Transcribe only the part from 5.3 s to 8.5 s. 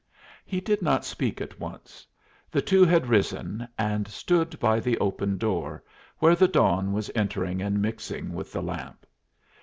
door, where the dawn was entering and mixing